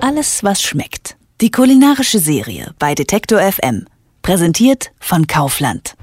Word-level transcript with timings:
Alles, 0.00 0.44
was 0.44 0.62
schmeckt. 0.62 1.16
Die 1.40 1.50
kulinarische 1.50 2.18
Serie 2.18 2.74
bei 2.78 2.94
Detektor 2.94 3.40
FM. 3.40 3.86
Präsentiert 4.22 4.90
von 5.00 5.26
Kaufland. 5.26 5.94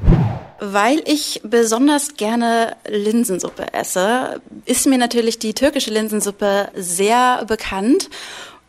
Weil 0.60 1.02
ich 1.06 1.42
besonders 1.44 2.16
gerne 2.16 2.76
Linsensuppe 2.88 3.74
esse, 3.74 4.42
ist 4.66 4.88
mir 4.88 4.98
natürlich 4.98 5.40
die 5.40 5.54
türkische 5.54 5.92
Linsensuppe 5.92 6.70
sehr 6.76 7.46
bekannt. 7.46 8.10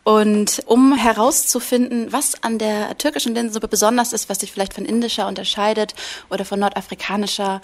Und 0.03 0.61
um 0.67 0.95
herauszufinden, 0.95 2.11
was 2.11 2.43
an 2.43 2.59
der 2.59 2.97
türkischen 2.97 3.33
Linsensuppe 3.33 3.67
besonders 3.67 4.13
ist, 4.13 4.29
was 4.29 4.39
sich 4.39 4.51
vielleicht 4.51 4.73
von 4.75 4.85
indischer 4.85 5.27
unterscheidet 5.27 5.95
oder 6.29 6.45
von 6.45 6.59
nordafrikanischer, 6.59 7.61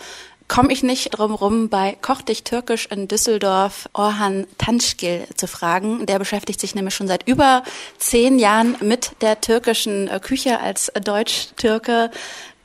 komme 0.52 0.74
ich 0.74 0.84
nicht 0.84 1.18
drum 1.18 1.34
rum, 1.34 1.70
bei 1.70 1.98
Koch 2.02 2.22
dich 2.22 2.44
Türkisch 2.44 2.86
in 2.88 3.08
Düsseldorf 3.08 3.88
Orhan 3.94 4.46
Tanschgil 4.58 5.26
zu 5.38 5.48
fragen. 5.48 6.06
Der 6.06 6.20
beschäftigt 6.20 6.60
sich 6.60 6.76
nämlich 6.76 6.94
schon 6.94 7.08
seit 7.08 7.26
über 7.26 7.64
zehn 8.00 8.38
Jahren 8.38 8.76
mit 8.82 9.12
der 9.22 9.40
türkischen 9.40 10.10
Küche 10.20 10.60
als 10.60 10.92
Deutsch-Türke. 11.02 12.12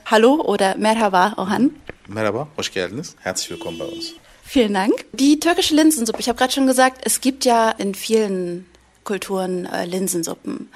Hallo 0.05 0.35
oder 0.35 0.77
Merhaba, 0.77 1.35
Orhan. 1.37 1.77
Merhaba, 2.09 2.49
hoş 2.57 2.73
geldiniz. 2.73 3.15
Herzlich 3.21 3.51
willkommen 3.51 3.79
bei 3.79 3.85
uns. 3.85 4.15
Vielen 4.43 4.75
Dank. 4.75 5.05
Die 5.13 5.39
türkische 5.39 5.77
Linsensuppe, 5.77 6.19
ich 6.19 6.29
habe 6.29 6.39
gerade 6.39 6.53
schon 6.53 6.67
gesagt, 6.67 7.03
es 7.05 7.21
gibt 7.21 7.45
ja 7.45 7.71
in 7.71 7.95
vielen 7.95 8.67
Kulturen 9.05 9.67
äh, 9.67 9.85
Linsensuppen. 9.85 10.71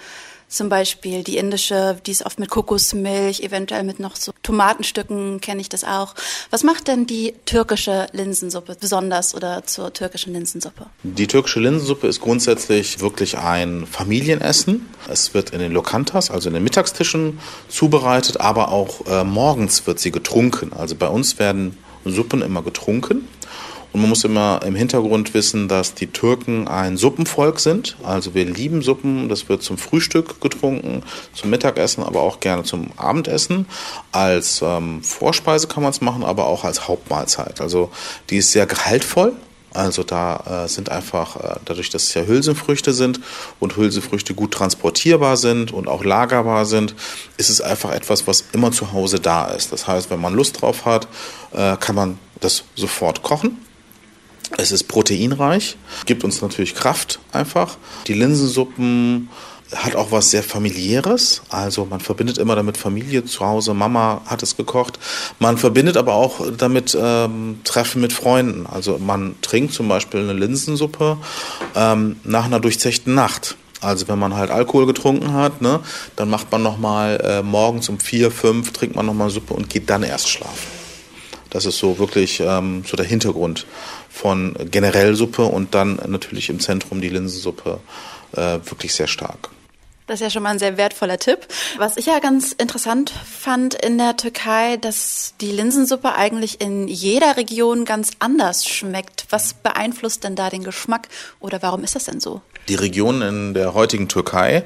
Zum 0.51 0.69
Beispiel 0.69 1.23
die 1.23 1.37
indische, 1.37 2.01
die 2.05 2.11
ist 2.11 2.27
oft 2.27 2.41
mit 2.41 2.51
Kokosmilch, 2.51 3.41
eventuell 3.41 3.85
mit 3.85 4.01
noch 4.01 4.17
so 4.17 4.33
Tomatenstücken, 4.43 5.41
kenne 5.41 5.61
ich 5.61 5.69
das 5.69 5.85
auch. 5.85 6.17
Was 6.51 6.65
macht 6.65 6.89
denn 6.89 7.07
die 7.07 7.35
türkische 7.47 8.09
Linsensuppe 8.11 8.77
besonders 8.79 9.37
oder 9.37 9.65
zur 9.65 9.93
türkischen 9.93 10.33
Linsensuppe? 10.33 10.87
Die 11.05 11.29
türkische 11.29 11.61
Linsensuppe 11.61 12.09
ist 12.09 12.21
grundsätzlich 12.21 12.99
wirklich 12.99 13.39
ein 13.39 13.87
Familienessen. 13.87 14.89
Es 15.09 15.35
wird 15.35 15.51
in 15.51 15.61
den 15.61 15.71
Lokantas, 15.71 16.33
also 16.33 16.49
in 16.49 16.55
den 16.55 16.65
Mittagstischen 16.65 17.39
zubereitet, 17.69 18.41
aber 18.41 18.73
auch 18.73 19.07
äh, 19.07 19.23
morgens 19.23 19.87
wird 19.87 20.01
sie 20.01 20.11
getrunken. 20.11 20.73
Also 20.73 20.97
bei 20.97 21.07
uns 21.07 21.39
werden 21.39 21.79
Suppen 22.05 22.43
immer 22.43 22.63
getrunken. 22.63 23.29
Und 23.93 24.01
man 24.03 24.11
muss 24.11 24.25
immer 24.25 24.61
im 24.65 24.77
Hintergrund 24.77 25.35
wissen, 25.35 25.67
dass 25.67 25.95
die 25.95 26.07
Türken 26.07 26.69
ein 26.69 26.97
Suppenvolk 26.97 27.59
sind. 27.59 27.97
Also 28.05 28.35
wir 28.35 28.45
lieben 28.45 28.83
Suppen. 28.83 29.29
Das 29.29 29.49
wird 29.49 29.63
zum 29.63 29.79
Frühstück 29.79 30.41
getrunken, 30.41 31.03
zum 31.35 31.51
Mittagessen, 31.51 32.05
aber 32.05 32.21
auch 32.23 32.39
gerne 32.41 32.63
zum 32.63 32.93
Abendessen. 32.97 33.67
Als 34.13 34.63
ähm, 34.63 35.03
Vorspeise 35.03 35.67
kann 35.67 35.83
man 35.83 35.91
es 35.91 36.01
machen, 36.01 36.23
aber 36.23 36.47
auch 36.47 36.65
als 36.65 36.87
Hauptmahlzeit. 36.87 37.61
Also 37.61 37.91
die 38.31 38.37
ist 38.37 38.53
sehr 38.53 38.67
gehaltvoll. 38.67 39.33
Also 39.73 40.03
da 40.03 40.65
äh, 40.65 40.69
sind 40.69 40.89
einfach, 40.89 41.37
äh, 41.37 41.57
dadurch, 41.65 41.91
dass 41.91 42.05
es 42.05 42.15
ja 42.15 42.23
Hülsenfrüchte 42.23 42.93
sind 42.93 43.21
und 43.61 43.77
Hülsenfrüchte 43.77 44.35
gut 44.35 44.53
transportierbar 44.53 45.37
sind 45.37 45.73
und 45.73 45.87
auch 45.87 46.05
lagerbar 46.05 46.67
sind, 46.67 46.95
ist 47.37 47.51
es 47.51 47.61
einfach 47.61 47.93
etwas, 47.93 48.27
was 48.27 48.45
immer 48.53 48.73
zu 48.73 48.93
Hause 48.93 49.21
da 49.21 49.47
ist. 49.47 49.73
Das 49.73 49.87
heißt, 49.87 50.11
wenn 50.11 50.21
man 50.21 50.35
Lust 50.35 50.61
drauf 50.61 50.85
hat, 50.87 51.07
äh, 51.53 51.77
kann 51.77 51.95
man 51.95 52.19
das 52.41 52.65
sofort 52.75 53.23
kochen 53.23 53.59
es 54.57 54.73
ist 54.73 54.85
proteinreich, 54.85 55.77
gibt 56.07 56.25
uns 56.25 56.43
natürlich 56.43 56.75
Kraft 56.75 57.21
einfach. 57.33 57.77
Die 58.07 58.15
Linsensuppen 58.15 59.29
hat 59.75 59.95
auch 59.95 60.11
was 60.11 60.31
sehr 60.31 60.43
familiäres, 60.43 61.43
also 61.49 61.85
man 61.85 62.01
verbindet 62.01 62.39
immer 62.39 62.57
damit 62.57 62.77
Familie 62.77 63.25
zu 63.25 63.47
Hause, 63.47 63.73
Mama 63.73 64.21
hat 64.27 64.43
es 64.43 64.57
gekocht. 64.57 64.99
Man 65.39 65.59
verbindet 65.59 65.97
aber 65.97 66.15
auch 66.15 66.41
damit 66.57 66.97
ähm, 67.01 67.61
Treffen 67.63 68.01
mit 68.01 68.13
Freunden. 68.13 68.67
Also 68.67 68.99
man 68.99 69.37
trinkt 69.43 69.73
zum 69.73 69.89
Beispiel 69.89 70.21
eine 70.21 70.33
Linsensuppe 70.33 71.19
ähm, 71.77 72.17
nach 72.25 72.47
einer 72.47 72.59
durchzechten 72.59 73.15
Nacht. 73.15 73.57
Also 73.81 74.09
wenn 74.09 74.19
man 74.19 74.35
halt 74.35 74.51
Alkohol 74.51 74.87
getrunken 74.87 75.33
hat, 75.33 75.63
ne, 75.63 75.81
dann 76.17 76.29
macht 76.29 76.51
man 76.51 76.63
nochmal 76.63 77.21
äh, 77.25 77.43
morgens 77.43 77.89
um 77.89 77.99
vier, 77.99 78.31
fünf, 78.31 78.73
trinkt 78.73 78.97
man 78.97 79.07
nochmal 79.07 79.31
Suppe 79.31 79.55
und 79.55 79.71
geht 79.71 79.89
dann 79.89 80.03
erst 80.03 80.29
schlafen. 80.29 80.80
Das 81.51 81.67
ist 81.67 81.79
so 81.79 81.99
wirklich 81.99 82.41
ähm, 82.41 82.85
so 82.87 82.97
der 82.97 83.07
Hintergrund 83.07 83.67
von 84.09 84.55
generell 84.71 85.15
Suppe 85.15 85.45
und 85.45 85.75
dann 85.75 85.99
natürlich 86.07 86.49
im 86.49 86.61
Zentrum 86.61 87.01
die 87.01 87.09
Linsensuppe 87.09 87.81
äh, 88.33 88.59
wirklich 88.65 88.95
sehr 88.95 89.09
stark. 89.09 89.51
Das 90.11 90.21
ist 90.21 90.25
ja 90.25 90.31
schon 90.31 90.43
mal 90.43 90.51
ein 90.51 90.59
sehr 90.59 90.77
wertvoller 90.77 91.19
Tipp. 91.19 91.47
Was 91.79 91.97
ich 91.97 92.07
ja 92.07 92.19
ganz 92.19 92.51
interessant 92.51 93.11
fand 93.11 93.75
in 93.75 93.97
der 93.97 94.17
Türkei, 94.17 94.77
dass 94.77 95.35
die 95.41 95.53
Linsensuppe 95.53 96.17
eigentlich 96.17 96.61
in 96.61 96.89
jeder 96.89 97.37
Region 97.37 97.85
ganz 97.85 98.11
anders 98.19 98.67
schmeckt. 98.67 99.27
Was 99.31 99.55
beeinflusst 99.55 100.25
denn 100.25 100.35
da 100.35 100.51
den 100.51 100.65
Geschmack 100.65 101.07
oder 101.39 101.63
warum 101.63 101.85
ist 101.85 101.95
das 101.95 102.07
denn 102.07 102.19
so? 102.19 102.43
Die 102.69 102.75
Regionen 102.75 103.23
in 103.23 103.55
der 103.55 103.73
heutigen 103.73 104.09
Türkei 104.09 104.65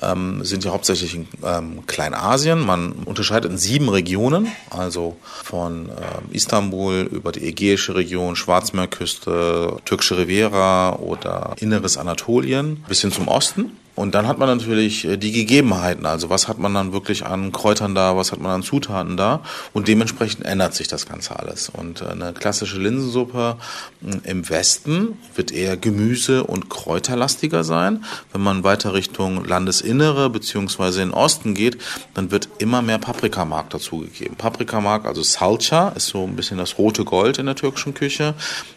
ähm, 0.00 0.42
sind 0.42 0.64
ja 0.64 0.70
hauptsächlich 0.70 1.14
in 1.14 1.28
ähm, 1.44 1.86
Kleinasien. 1.86 2.64
Man 2.64 2.92
unterscheidet 3.04 3.50
in 3.52 3.58
sieben 3.58 3.90
Regionen, 3.90 4.50
also 4.70 5.18
von 5.44 5.90
ähm, 5.90 6.30
Istanbul 6.32 7.06
über 7.12 7.30
die 7.30 7.46
ägäische 7.46 7.94
Region, 7.94 8.36
Schwarzmeerküste, 8.36 9.76
türkische 9.84 10.16
Riviera 10.16 10.96
oder 10.96 11.56
inneres 11.60 11.98
Anatolien 11.98 12.82
bis 12.88 13.02
hin 13.02 13.12
zum 13.12 13.28
Osten. 13.28 13.76
Und 13.98 14.14
dann 14.14 14.28
hat 14.28 14.38
man 14.38 14.46
natürlich 14.48 15.04
äh, 15.04 15.16
die 15.16 15.32
Gegebenheiten, 15.32 16.06
also 16.06 16.30
was 16.30 16.46
hat 16.46 16.60
man 16.60 16.72
dann 16.72 16.92
wirklich 16.92 17.26
an 17.26 17.50
Kräutern 17.50 17.96
da, 17.96 18.16
was 18.16 18.30
hat 18.30 18.40
man 18.40 18.52
an 18.52 18.62
Zutaten 18.62 19.16
da 19.16 19.40
und 19.72 19.88
dementsprechend 19.88 20.44
ändert 20.44 20.72
sich 20.72 20.86
das 20.86 21.06
Ganze 21.06 21.36
alles. 21.36 21.68
Und 21.68 22.02
äh, 22.02 22.04
eine 22.04 22.32
klassische 22.32 22.78
Linsensuppe 22.78 23.56
hm, 24.00 24.20
im 24.22 24.48
Westen 24.48 25.18
wird 25.34 25.50
eher 25.50 25.76
Gemüse- 25.76 26.44
und 26.44 26.70
Kräuterlastiger 26.70 27.64
sein. 27.64 28.04
Wenn 28.32 28.40
man 28.40 28.62
weiter 28.62 28.94
Richtung 28.94 29.44
Landesinnere 29.44 30.30
beziehungsweise 30.30 31.02
in 31.02 31.10
Osten 31.10 31.54
geht, 31.54 31.78
dann 32.14 32.30
wird 32.30 32.48
immer 32.58 32.82
mehr 32.82 32.98
Paprikamark 32.98 33.68
dazugegeben. 33.70 34.36
Paprikamark, 34.36 35.06
also 35.06 35.24
Salcha, 35.24 35.88
ist 35.88 36.06
so 36.06 36.22
ein 36.22 36.36
bisschen 36.36 36.58
das 36.58 36.78
rote 36.78 37.04
Gold 37.04 37.38
in 37.38 37.46
der 37.46 37.56
türkischen 37.56 37.94
Küche, 37.94 38.34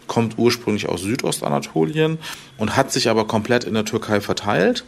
kommt 0.07 0.39
ursprünglich 0.39 0.89
aus 0.89 1.01
Südostanatolien 1.01 2.17
und 2.57 2.75
hat 2.75 2.91
sich 2.91 3.07
aber 3.07 3.27
komplett 3.27 3.65
in 3.65 3.75
der 3.75 3.85
Türkei 3.85 4.19
verteilt. 4.19 4.83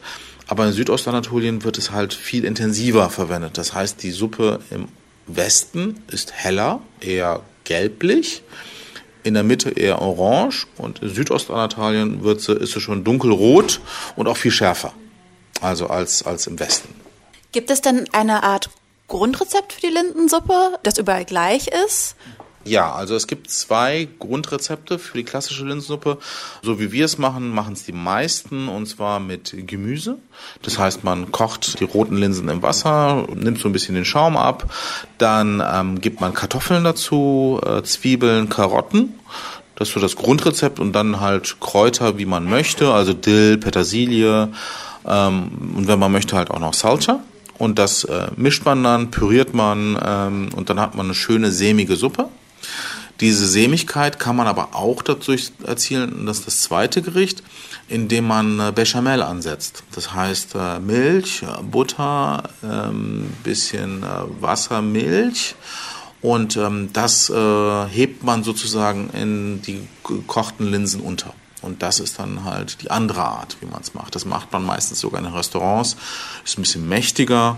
Aber 0.47 0.65
in 0.65 0.73
Südostanatolien 0.73 1.63
wird 1.63 1.77
es 1.77 1.91
halt 1.91 2.13
viel 2.13 2.45
intensiver 2.45 3.09
verwendet. 3.09 3.57
Das 3.57 3.73
heißt, 3.73 4.03
die 4.03 4.11
Suppe 4.11 4.59
im 4.69 4.87
Westen 5.27 6.03
ist 6.11 6.33
heller, 6.33 6.81
eher 6.99 7.41
gelblich, 7.63 8.43
in 9.23 9.35
der 9.35 9.43
Mitte 9.43 9.69
eher 9.71 10.01
orange 10.01 10.67
und 10.77 11.01
in 11.01 11.13
Südostanatolien 11.13 12.23
wird 12.23 12.41
sie, 12.41 12.53
ist 12.53 12.73
sie 12.73 12.81
schon 12.81 13.03
dunkelrot 13.03 13.79
und 14.15 14.27
auch 14.27 14.37
viel 14.37 14.51
schärfer, 14.51 14.93
also 15.61 15.87
als, 15.87 16.23
als 16.23 16.47
im 16.47 16.59
Westen. 16.59 16.93
Gibt 17.53 17.71
es 17.71 17.81
denn 17.81 18.05
eine 18.11 18.43
Art 18.43 18.69
Grundrezept 19.07 19.73
für 19.73 19.81
die 19.81 19.93
Lindensuppe, 19.93 20.77
das 20.83 20.97
überall 20.97 21.23
gleich 21.23 21.67
ist? 21.85 22.15
Ja, 22.65 22.93
also 22.93 23.15
es 23.15 23.27
gibt 23.27 23.49
zwei 23.49 24.07
Grundrezepte 24.19 24.97
für 24.97 25.17
die 25.17 25.25
klassische 25.25 25.65
Linsensuppe. 25.65 26.17
So 26.61 26.79
wie 26.79 26.93
wir 26.93 27.03
es 27.03 27.17
machen, 27.17 27.49
machen 27.49 27.73
es 27.73 27.83
die 27.83 27.91
meisten 27.91 28.69
und 28.69 28.85
zwar 28.85 29.19
mit 29.19 29.53
Gemüse. 29.67 30.17
Das 30.61 30.79
heißt, 30.79 31.03
man 31.03 31.33
kocht 31.33 31.81
die 31.81 31.83
roten 31.83 32.15
Linsen 32.15 32.47
im 32.47 32.61
Wasser, 32.61 33.27
nimmt 33.35 33.59
so 33.59 33.67
ein 33.67 33.73
bisschen 33.73 33.95
den 33.95 34.05
Schaum 34.05 34.37
ab, 34.37 34.71
dann 35.17 35.61
ähm, 35.65 35.99
gibt 35.99 36.21
man 36.21 36.33
Kartoffeln 36.33 36.85
dazu, 36.85 37.59
äh, 37.65 37.83
Zwiebeln, 37.83 38.47
Karotten. 38.47 39.13
Das 39.75 39.89
ist 39.89 39.95
so 39.95 39.99
das 39.99 40.15
Grundrezept 40.15 40.79
und 40.79 40.93
dann 40.93 41.19
halt 41.19 41.59
Kräuter, 41.59 42.17
wie 42.17 42.25
man 42.25 42.49
möchte, 42.49 42.93
also 42.93 43.11
Dill, 43.11 43.57
Petersilie 43.57 44.49
ähm, 45.05 45.73
und 45.75 45.87
wenn 45.87 45.99
man 45.99 46.11
möchte 46.13 46.37
halt 46.37 46.49
auch 46.49 46.59
noch 46.59 46.73
Salsa. 46.73 47.19
Und 47.57 47.77
das 47.77 48.03
äh, 48.05 48.27
mischt 48.35 48.65
man 48.65 48.83
dann, 48.83 49.11
püriert 49.11 49.53
man 49.53 49.99
ähm, 50.03 50.49
und 50.55 50.69
dann 50.69 50.79
hat 50.79 50.95
man 50.95 51.07
eine 51.07 51.15
schöne 51.15 51.51
sämige 51.51 51.97
Suppe. 51.97 52.29
Diese 53.19 53.47
Sämigkeit 53.47 54.19
kann 54.19 54.35
man 54.35 54.47
aber 54.47 54.75
auch 54.75 55.01
dadurch 55.01 55.51
erzielen, 55.65 56.25
dass 56.25 56.43
das 56.43 56.61
zweite 56.61 57.01
Gericht, 57.01 57.43
indem 57.87 58.27
man 58.27 58.59
äh, 58.59 58.71
Bechamel 58.73 59.21
ansetzt. 59.21 59.83
Das 59.93 60.13
heißt 60.13 60.55
äh, 60.55 60.79
Milch, 60.79 61.43
Butter, 61.61 62.43
ähm, 62.63 63.31
bisschen 63.43 64.03
äh, 64.03 64.07
Wasser, 64.41 64.81
Milch 64.81 65.55
und 66.21 66.57
ähm, 66.57 66.89
das 66.93 67.29
hebt 67.29 68.23
man 68.23 68.43
sozusagen 68.43 69.09
in 69.09 69.61
die 69.61 69.85
gekochten 70.05 70.71
Linsen 70.71 71.01
unter. 71.01 71.33
Und 71.61 71.81
das 71.81 71.99
ist 71.99 72.19
dann 72.19 72.45
halt 72.45 72.81
die 72.81 72.91
andere 72.91 73.23
Art, 73.23 73.57
wie 73.59 73.65
man 73.65 73.81
es 73.81 73.93
macht. 73.93 74.15
Das 74.15 74.25
macht 74.25 74.51
man 74.51 74.65
meistens 74.65 74.99
sogar 74.99 75.19
in 75.19 75.27
Restaurants. 75.27 75.97
Ist 76.45 76.57
ein 76.57 76.61
bisschen 76.61 76.87
mächtiger, 76.87 77.57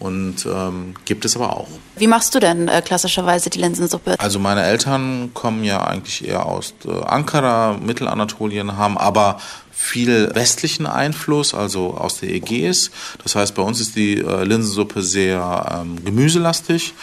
und 0.00 0.46
ähm, 0.46 0.94
gibt 1.04 1.24
es 1.24 1.36
aber 1.36 1.56
auch. 1.56 1.68
Wie 1.96 2.08
machst 2.08 2.34
du 2.34 2.40
denn 2.40 2.66
äh, 2.68 2.82
klassischerweise 2.82 3.50
die 3.50 3.60
Linsensuppe? 3.60 4.18
Also 4.18 4.38
meine 4.38 4.64
Eltern 4.64 5.30
kommen 5.34 5.62
ja 5.62 5.84
eigentlich 5.84 6.26
eher 6.26 6.46
aus 6.46 6.74
äh, 6.86 7.04
Ankara, 7.04 7.78
Mittelanatolien, 7.80 8.76
haben 8.76 8.98
aber 8.98 9.38
viel 9.70 10.34
westlichen 10.34 10.86
Einfluss, 10.86 11.54
also 11.54 11.94
aus 11.94 12.20
der 12.20 12.30
Ägäis. 12.30 12.90
Das 13.22 13.34
heißt, 13.34 13.54
bei 13.54 13.62
uns 13.62 13.80
ist 13.80 13.96
die 13.96 14.18
äh, 14.18 14.44
Linsensuppe 14.44 15.02
sehr 15.02 15.80
ähm, 15.82 16.04
gemüselastig. 16.04 16.94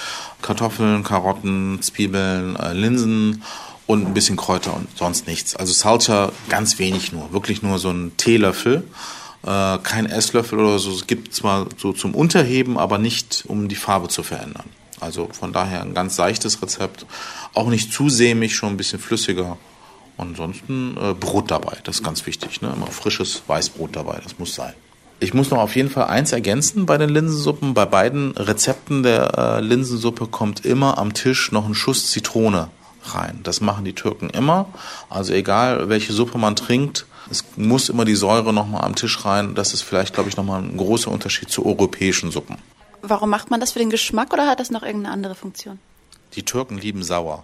Kartoffeln, 0.42 1.04
Karotten, 1.04 1.82
Zwiebeln, 1.82 2.56
äh, 2.56 2.74
Linsen 2.74 3.44
und 3.88 4.06
ein 4.06 4.14
bisschen 4.14 4.38
Kräuter 4.38 4.76
und 4.76 4.88
sonst 4.96 5.28
nichts. 5.28 5.56
Also 5.56 5.74
Salsa 5.74 6.32
ganz 6.50 6.78
wenig 6.78 7.12
nur, 7.12 7.32
wirklich 7.32 7.64
nur 7.64 7.80
so 7.80 7.90
ein 7.90 8.12
Teelöffel. 8.18 8.84
Äh, 9.46 9.78
kein 9.80 10.06
Esslöffel 10.06 10.60
oder 10.60 10.80
so. 10.80 10.92
Es 10.92 11.08
gibt 11.08 11.34
zwar 11.34 11.68
so 11.78 11.94
zum 11.94 12.16
Unterheben, 12.16 12.78
aber 12.78 12.98
nicht 12.98 13.44
um 13.48 13.68
die 13.68 13.76
Farbe 13.76 14.08
zu 14.08 14.24
verändern. 14.24 14.66
Also 15.00 15.30
von 15.32 15.54
daher 15.54 15.82
ein 15.82 15.94
ganz 15.94 16.16
seichtes 16.16 16.62
Rezept, 16.62 17.06
auch 17.54 17.70
nicht 17.70 17.94
zu 17.94 18.10
sämig, 18.10 18.56
schon 18.56 18.70
ein 18.70 18.78
bisschen 18.78 19.00
flüssiger. 19.00 19.58
Ansonsten 20.18 20.98
äh, 20.98 21.14
Brot 21.14 21.52
dabei, 21.52 21.78
das 21.84 21.98
ist 21.98 22.04
ganz 22.04 22.26
wichtig. 22.26 22.62
Ne? 22.62 22.74
Immer 22.76 22.88
frisches 22.88 23.44
Weißbrot 23.46 23.96
dabei, 23.96 24.20
das 24.24 24.40
muss 24.40 24.56
sein. 24.56 24.74
Ich 25.20 25.34
muss 25.34 25.50
noch 25.50 25.60
auf 25.60 25.76
jeden 25.76 25.90
Fall 25.90 26.06
eins 26.06 26.32
ergänzen 26.32 26.86
bei 26.86 26.98
den 26.98 27.10
Linsensuppen. 27.10 27.74
Bei 27.74 27.86
beiden 27.86 28.32
Rezepten 28.32 29.04
der 29.04 29.38
äh, 29.38 29.62
Linsensuppe 29.62 30.28
kommt 30.28 30.66
immer 30.66 30.98
am 30.98 31.14
Tisch 31.14 31.52
noch 31.52 31.66
ein 31.66 31.76
Schuss 31.76 32.12
Zitrone 32.12 32.70
rein. 33.16 33.42
Das 33.44 33.62
machen 33.62 33.86
die 33.86 33.94
Türken 33.94 34.30
immer. 34.30 34.68
Also 35.10 35.34
egal, 35.34 35.90
welche 35.90 36.14
Suppe 36.14 36.38
man 36.38 36.56
trinkt, 36.56 37.06
es 37.30 37.44
muss 37.56 37.90
immer 37.90 38.06
die 38.06 38.16
Säure 38.16 38.54
nochmal 38.54 38.84
am 38.84 38.96
Tisch 38.96 39.26
rein. 39.26 39.56
Das 39.56 39.74
ist 39.74 39.82
vielleicht, 39.82 40.14
glaube 40.14 40.30
ich, 40.30 40.38
nochmal 40.38 40.62
ein 40.62 40.78
großer 40.78 41.12
Unterschied 41.12 41.50
zu 41.50 41.66
europäischen 41.66 42.32
Suppen. 42.32 42.58
Warum 43.02 43.30
macht 43.30 43.50
man 43.52 43.60
das 43.60 43.72
für 43.72 43.80
den 43.80 43.90
Geschmack 43.90 44.34
oder 44.34 44.48
hat 44.48 44.60
das 44.60 44.72
noch 44.72 44.84
irgendeine 44.84 45.14
andere 45.14 45.36
Funktion? 45.36 45.80
Die 46.36 46.44
Türken 46.44 46.78
lieben 46.78 47.04
sauer. 47.04 47.44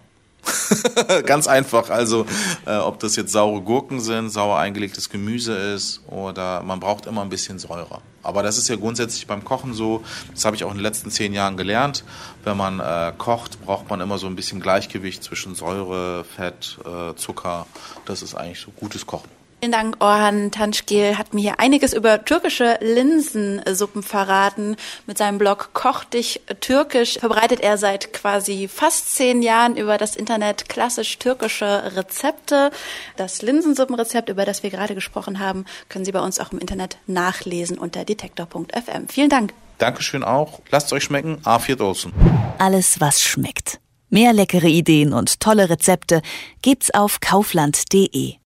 Ganz 1.25 1.47
einfach. 1.47 1.89
Also, 1.89 2.25
äh, 2.65 2.75
ob 2.75 2.99
das 2.99 3.15
jetzt 3.15 3.31
saure 3.31 3.61
Gurken 3.61 3.99
sind, 3.99 4.29
sauer 4.29 4.57
eingelegtes 4.57 5.09
Gemüse 5.09 5.55
ist 5.55 6.01
oder 6.07 6.63
man 6.63 6.79
braucht 6.79 7.05
immer 7.05 7.21
ein 7.21 7.29
bisschen 7.29 7.59
Säure. 7.59 8.01
Aber 8.21 8.41
das 8.41 8.57
ist 8.57 8.69
ja 8.69 8.75
grundsätzlich 8.75 9.27
beim 9.27 9.43
Kochen 9.43 9.73
so. 9.73 10.03
Das 10.33 10.45
habe 10.45 10.55
ich 10.55 10.63
auch 10.63 10.71
in 10.71 10.77
den 10.77 10.83
letzten 10.83 11.11
zehn 11.11 11.33
Jahren 11.33 11.57
gelernt. 11.57 12.03
Wenn 12.43 12.57
man 12.57 12.79
äh, 12.79 13.13
kocht, 13.17 13.63
braucht 13.65 13.89
man 13.89 14.01
immer 14.01 14.17
so 14.17 14.27
ein 14.27 14.35
bisschen 14.35 14.61
Gleichgewicht 14.61 15.23
zwischen 15.23 15.55
Säure, 15.55 16.23
Fett, 16.23 16.77
äh, 16.85 17.15
Zucker. 17.15 17.67
Das 18.05 18.21
ist 18.21 18.35
eigentlich 18.35 18.61
so 18.61 18.71
gutes 18.71 19.05
Kochen. 19.05 19.42
Vielen 19.63 19.71
Dank, 19.71 20.03
Orhan 20.03 20.51
Tanschgil 20.51 21.17
hat 21.17 21.33
mir 21.33 21.39
hier 21.39 21.59
einiges 21.61 21.93
über 21.93 22.25
türkische 22.25 22.77
Linsensuppen 22.81 24.03
verraten. 24.03 24.75
Mit 25.07 25.17
seinem 25.17 25.37
Blog 25.37 25.69
Koch 25.71 26.03
dich 26.03 26.41
türkisch 26.59 27.17
verbreitet 27.17 27.61
er 27.61 27.77
seit 27.77 28.11
quasi 28.11 28.67
fast 28.67 29.15
zehn 29.15 29.41
Jahren 29.41 29.77
über 29.77 29.97
das 29.97 30.17
Internet 30.17 30.67
klassisch 30.67 31.17
türkische 31.17 31.93
Rezepte. 31.95 32.71
Das 33.15 33.41
Linsensuppenrezept, 33.41 34.27
über 34.27 34.43
das 34.43 34.63
wir 34.63 34.69
gerade 34.69 34.95
gesprochen 34.95 35.39
haben, 35.39 35.63
können 35.87 36.03
Sie 36.03 36.11
bei 36.11 36.19
uns 36.19 36.41
auch 36.41 36.51
im 36.51 36.59
Internet 36.59 36.97
nachlesen 37.07 37.77
unter 37.77 38.03
detektor.fm. 38.03 39.07
Vielen 39.07 39.29
Dank. 39.29 39.53
Dankeschön 39.77 40.25
auch. 40.25 40.59
Lasst 40.71 40.87
es 40.87 40.91
euch 40.91 41.03
schmecken. 41.05 41.37
A4 41.45 41.77
Dolzen. 41.77 42.11
Alles, 42.57 42.99
was 42.99 43.21
schmeckt. 43.21 43.79
Mehr 44.09 44.33
leckere 44.33 44.67
Ideen 44.67 45.13
und 45.13 45.39
tolle 45.39 45.69
Rezepte 45.69 46.21
gibt's 46.61 46.93
auf 46.93 47.21
kaufland.de. 47.21 48.33